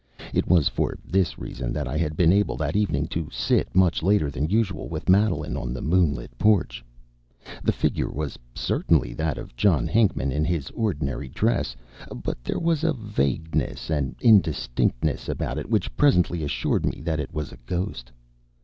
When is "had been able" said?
1.95-2.57